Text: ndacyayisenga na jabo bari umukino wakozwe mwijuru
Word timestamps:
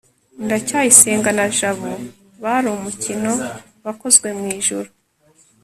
ndacyayisenga 0.45 1.29
na 1.37 1.45
jabo 1.57 1.91
bari 2.41 2.67
umukino 2.75 3.31
wakozwe 3.85 4.27
mwijuru 4.37 4.89